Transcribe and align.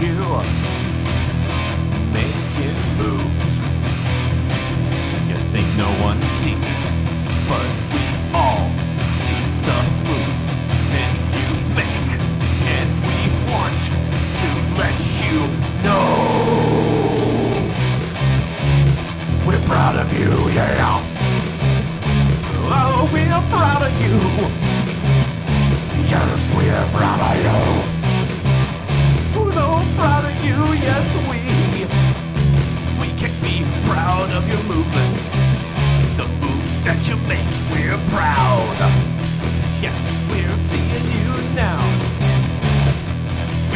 you 0.00 0.14
making 2.12 2.78
moves. 2.98 3.58
You 5.28 5.36
think 5.52 5.68
no 5.76 5.90
one 6.02 6.20
sees 6.42 6.64
it, 6.64 6.82
but 7.48 7.68
we 7.92 8.02
all 8.34 8.68
see 9.22 9.42
the 9.68 9.78
move 10.08 10.34
that 10.90 11.14
you 11.36 11.48
make, 11.78 12.10
and 12.74 12.88
we 13.06 13.18
want 13.52 13.78
to 14.40 14.48
let 14.80 14.98
you 15.22 15.36
know. 15.84 16.08
We're 19.46 19.64
proud 19.66 19.96
of 19.96 20.12
you, 20.18 20.30
yeah. 20.50 21.02
Oh, 22.66 23.08
we're 23.12 23.42
proud 23.56 23.82
of 23.82 23.92
you. 24.02 24.23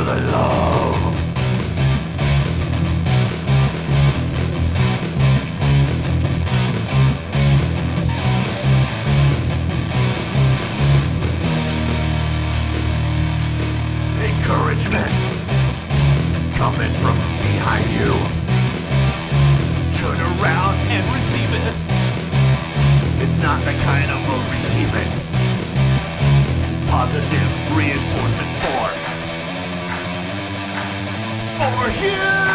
Encouragement 0.00 0.16
coming 16.56 16.94
from 17.02 17.18
behind 17.42 17.90
you. 17.90 18.14
Turn 19.98 20.18
around 20.18 20.76
and 20.88 21.14
receive 21.14 21.52
it. 21.52 21.76
It's 23.22 23.36
not 23.36 23.62
the 23.66 23.72
kind 23.72 24.10
of 24.10 24.18
a 24.18 24.50
receive 24.50 24.94
it. 24.94 25.39
For 31.80 31.88
you. 31.92 32.49